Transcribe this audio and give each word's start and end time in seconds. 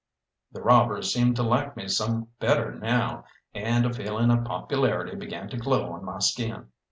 The 0.51 0.63
robbers 0.63 1.13
seemed 1.13 1.35
to 1.35 1.43
like 1.43 1.77
me 1.77 1.87
some 1.87 2.29
better 2.39 2.73
now, 2.73 3.25
and 3.53 3.85
a 3.85 3.93
feeling 3.93 4.31
of 4.31 4.45
popularity 4.45 5.15
began 5.15 5.47
to 5.49 5.57
glow 5.57 5.91
on 5.93 6.03
my 6.03 6.17
skin. 6.17 6.69